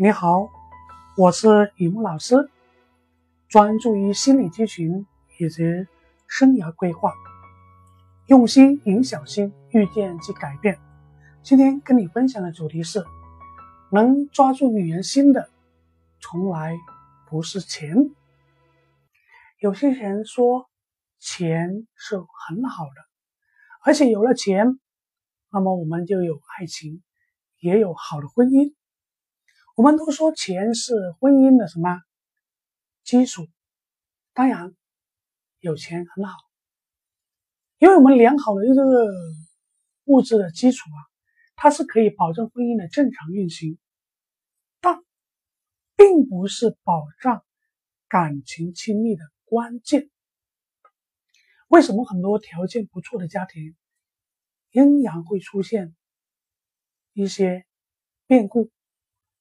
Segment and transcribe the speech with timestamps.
[0.00, 0.48] 你好，
[1.16, 2.48] 我是雨木老师，
[3.48, 5.04] 专注于心理咨询
[5.40, 5.64] 以及
[6.28, 7.12] 生涯规划，
[8.28, 10.78] 用心引小心，遇见即改变。
[11.42, 13.04] 今天跟你分享的主题是：
[13.90, 15.50] 能抓住女人心的，
[16.20, 16.78] 从来
[17.28, 17.96] 不是钱。
[19.58, 20.70] 有些人说
[21.18, 23.02] 钱是很好的，
[23.82, 24.78] 而且有了钱，
[25.50, 27.02] 那么我们就有爱情，
[27.58, 28.77] 也有好的婚姻。
[29.78, 32.02] 我们都说钱是婚姻的什么
[33.04, 33.46] 基础？
[34.32, 34.74] 当然，
[35.60, 36.34] 有钱很好，
[37.78, 38.82] 因为我们良好的一个
[40.06, 40.98] 物质的基础啊，
[41.54, 43.78] 它是可以保证婚姻的正常运行，
[44.80, 44.98] 但
[45.94, 47.44] 并不是保障
[48.08, 50.10] 感情亲密的关键。
[51.68, 53.76] 为什么很多条件不错的家庭，
[54.72, 55.94] 仍然会出现
[57.12, 57.64] 一些
[58.26, 58.72] 变故？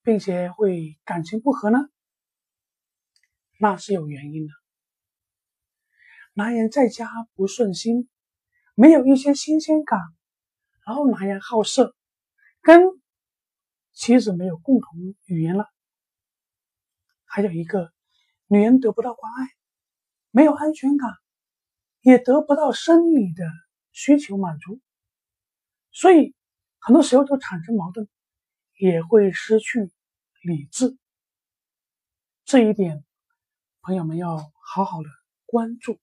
[0.07, 1.79] 并且会感情不和呢？
[3.59, 4.53] 那是有原因的。
[6.31, 8.07] 男人在家不顺心，
[8.73, 9.99] 没有一些新鲜感，
[10.85, 11.93] 然后男人好色，
[12.61, 12.81] 跟
[13.91, 15.67] 妻子没有共同语言了。
[17.25, 17.91] 还有一个，
[18.45, 19.49] 女人得不到关爱，
[20.31, 21.09] 没有安全感，
[21.99, 23.43] 也得不到生理的
[23.91, 24.79] 需求满足，
[25.91, 26.33] 所以
[26.79, 28.07] 很多时候都产生矛盾，
[28.79, 29.91] 也会失去。
[30.47, 30.97] 理智
[32.45, 33.03] 这一点，
[33.81, 35.09] 朋友们要好好的
[35.45, 35.99] 关注。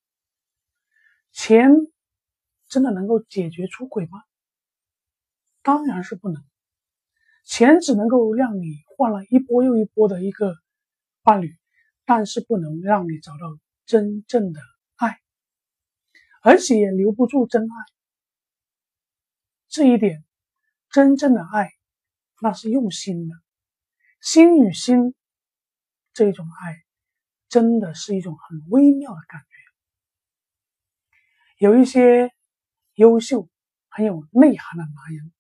[1.33, 1.71] 钱
[2.69, 4.23] 真的能够解决出轨吗？
[5.63, 6.45] 当然是不能。
[7.45, 10.55] 钱只能够让你换了一波又一波的一个
[11.23, 11.57] 伴侣，
[12.05, 14.61] 但是不能让你找到真正的
[14.97, 15.21] 爱，
[16.43, 17.75] 而且也留不住真爱。
[19.69, 20.23] 这一点，
[20.91, 21.73] 真正的爱，
[22.43, 23.35] 那是用心的。
[24.25, 25.15] 心与心
[26.15, 26.83] 这种爱，
[27.51, 29.47] 真的是一种很微妙的感觉。
[31.59, 32.33] 有一些
[32.95, 33.51] 优秀、
[33.91, 35.31] 很有内涵的男人，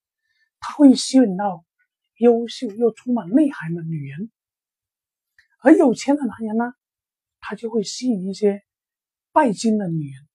[0.61, 1.65] 他会吸引到
[2.19, 4.29] 优秀又充满内涵的女人；
[5.61, 6.75] 而有钱的男人呢，
[7.41, 8.63] 他就会吸引一些
[9.33, 10.29] 拜金的女人，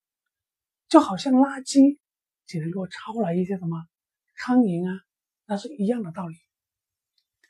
[0.87, 1.99] 就好像垃圾
[2.47, 3.85] 只能够抄来一些什么
[4.35, 5.03] 苍蝇啊，
[5.45, 6.35] 那是一样的道理。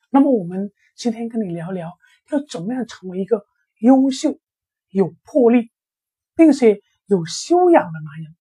[0.09, 1.97] 那么我们今天跟你聊聊，
[2.31, 3.45] 要怎么样成为一个
[3.79, 4.39] 优秀、
[4.89, 5.71] 有魄力，
[6.35, 8.35] 并且有修养的男人。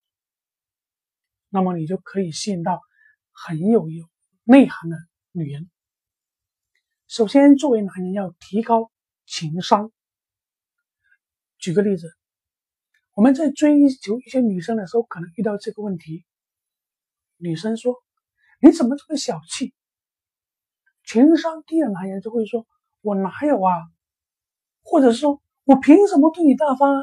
[1.49, 2.81] 那么你就可以吸引到
[3.31, 4.09] 很有有
[4.43, 4.97] 内涵的
[5.31, 5.69] 女人。
[7.07, 8.91] 首先，作为男人要提高
[9.25, 9.91] 情商。
[11.57, 12.11] 举个例子，
[13.13, 16.25] 我们在追求一些女生的时候，可能遇到这个问题：
[17.37, 17.95] 女生说
[18.61, 19.73] ：“你怎么这么小气？”
[21.11, 22.67] 情商低的男人就会说
[23.01, 23.73] ：“我哪有啊？”
[24.85, 27.01] 或者说：“我凭什么对你大方啊？”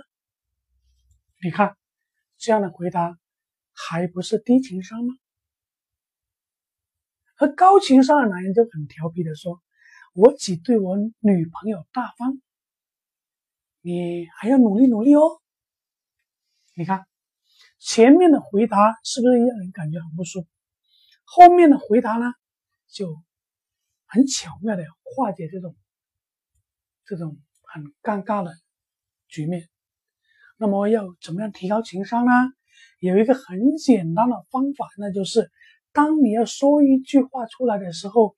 [1.43, 1.77] 你看，
[2.39, 3.19] 这样的回答
[3.73, 5.13] 还不是低情商吗？
[7.39, 9.61] 而高情商的男人就很调皮的说
[10.15, 12.41] ：“我只对我女朋友大方，
[13.81, 15.43] 你还要努力努力哦。”
[16.79, 17.09] 你看，
[17.81, 20.49] 前面的回答是不是让人感觉很不舒服？
[21.25, 22.33] 后面的回答呢，
[22.87, 23.26] 就。
[24.07, 25.77] 很巧妙的化解这种
[27.05, 28.53] 这种很尴尬的
[29.29, 29.69] 局面。
[30.59, 32.33] 那么要怎么样提高情商呢？
[32.99, 35.51] 有一个很简单的方法，那就是
[35.93, 38.37] 当你要说一句话出来的时候，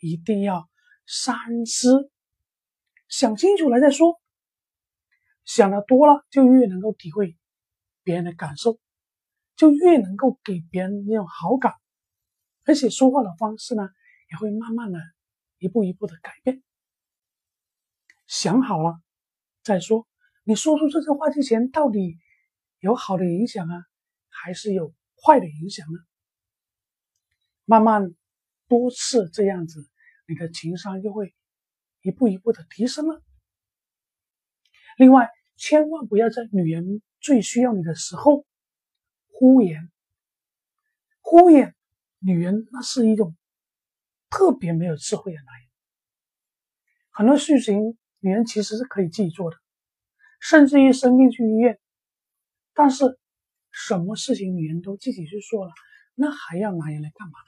[0.00, 0.68] 一定要
[1.06, 2.10] 三思，
[3.08, 4.20] 想清楚了再说。
[5.44, 7.36] 想的多了，就越能够体会
[8.02, 8.78] 别人的感受，
[9.56, 11.74] 就越能够给别人那种好感，
[12.64, 13.88] 而且说话的方式呢。
[14.32, 14.98] 也会慢慢的
[15.58, 16.62] 一步一步的改变。
[18.26, 18.98] 想好了
[19.62, 20.08] 再说，
[20.42, 22.18] 你说出这句话之前，到底
[22.80, 23.84] 有好的影响啊，
[24.30, 25.98] 还是有坏的影响呢？
[27.66, 28.14] 慢慢
[28.68, 29.86] 多次这样子，
[30.26, 31.34] 你的情商就会
[32.00, 33.22] 一步一步的提升了。
[34.96, 38.46] 另外，千万不要在女人最需要你的时候
[39.28, 39.90] 敷衍，
[41.20, 41.74] 敷衍
[42.18, 43.36] 女人那是一种。
[44.32, 45.68] 特别没有智慧的男人，
[47.10, 49.56] 很多事情女人其实是可以自己做的，
[50.40, 51.78] 甚至于生病去医院，
[52.72, 53.18] 但是
[53.70, 55.72] 什么事情女人都自己去做了，
[56.14, 57.46] 那还要男人来干嘛呢？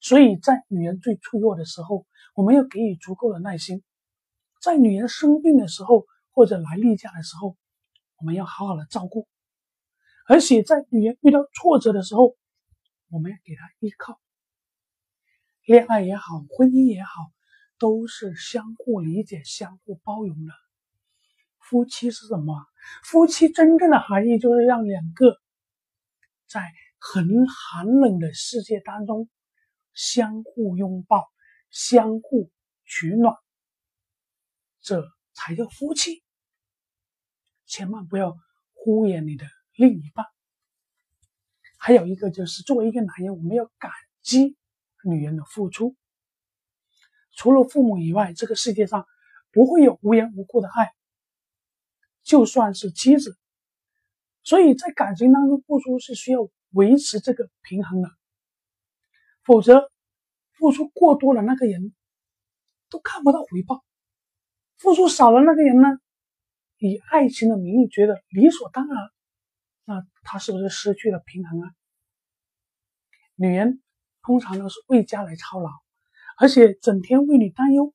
[0.00, 3.80] 所以在女人最脆弱的时候，我们要给予足够的耐心；
[4.62, 7.54] 在女人生病的时候或者来例假的时候，
[8.16, 9.28] 我们要好好的照顾；
[10.26, 12.34] 而且在女人遇到挫折的时候，
[13.10, 14.18] 我们要给她依靠。
[15.70, 17.30] 恋爱也好，婚姻也好，
[17.78, 20.52] 都是相互理解、相互包容的。
[21.60, 22.66] 夫妻是什么？
[23.04, 25.38] 夫妻真正的含义就是让两个
[26.48, 29.30] 在很寒冷的世界当中
[29.94, 31.30] 相互拥抱、
[31.70, 32.50] 相互
[32.84, 33.36] 取暖，
[34.80, 36.24] 这才叫夫妻。
[37.66, 38.32] 千万不要
[38.74, 39.46] 敷衍你的
[39.76, 40.26] 另一半。
[41.78, 44.56] 还有一个就是，作为一个男人，我们要感激
[45.04, 45.96] 女人的付出。
[47.32, 49.06] 除了父母以外，这个世界上
[49.52, 50.92] 不会有无缘无故的爱。
[52.22, 53.38] 就算是妻子，
[54.42, 58.10] 所以在感情当中付出是需要维持这个平衡的，
[59.42, 59.90] 否则
[60.52, 61.94] 付出过多了，那个人
[62.90, 63.82] 都看不到回报；
[64.76, 65.88] 付出少了，那个人呢，
[66.78, 68.96] 以爱情的名义觉得理所当然，
[69.84, 71.72] 那他是不是失去了平衡啊？
[73.34, 73.82] 女人
[74.22, 75.70] 通常都是为家来操劳，
[76.36, 77.94] 而且整天为你担忧，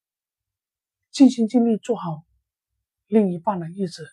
[1.12, 2.24] 尽心尽力做好
[3.08, 4.08] 另一半的日子。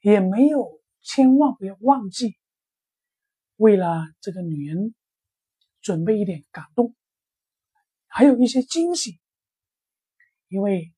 [0.00, 2.36] 也没有，千万不要忘记，
[3.56, 4.94] 为了这个女人
[5.80, 6.94] 准备一点感动，
[8.06, 9.18] 还有一些惊喜，
[10.46, 10.94] 因为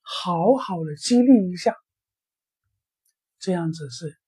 [0.00, 1.76] 好好的激励一下，
[3.38, 4.18] 这样子是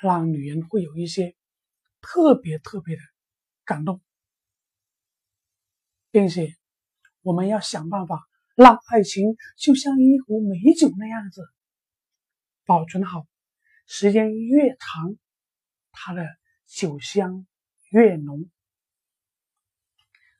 [0.00, 1.36] 让女人会有一些
[2.00, 3.02] 特别特别的
[3.64, 4.00] 感动，
[6.14, 6.54] 并且
[7.22, 8.22] 我们要想办法
[8.54, 11.42] 让爱情就像一壶美酒那样子
[12.64, 13.26] 保存好。
[13.84, 15.16] 时间越长，
[15.90, 16.24] 它的
[16.68, 17.44] 酒香
[17.90, 18.48] 越浓。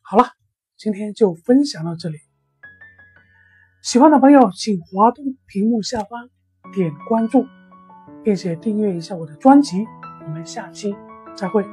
[0.00, 0.28] 好了，
[0.76, 2.18] 今天就分享到这里。
[3.82, 6.30] 喜欢的朋友，请滑动屏幕下方
[6.72, 7.48] 点关注，
[8.22, 9.84] 并且订阅一下我的专辑。
[10.22, 10.94] 我们下期
[11.36, 11.64] 再会。